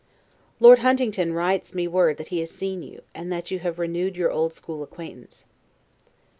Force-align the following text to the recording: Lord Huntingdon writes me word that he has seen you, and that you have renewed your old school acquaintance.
Lord 0.59 0.79
Huntingdon 0.79 1.33
writes 1.33 1.75
me 1.75 1.87
word 1.87 2.17
that 2.17 2.29
he 2.29 2.39
has 2.39 2.49
seen 2.49 2.81
you, 2.81 3.03
and 3.13 3.31
that 3.31 3.51
you 3.51 3.59
have 3.59 3.77
renewed 3.77 4.17
your 4.17 4.31
old 4.31 4.51
school 4.51 4.81
acquaintance. 4.81 5.45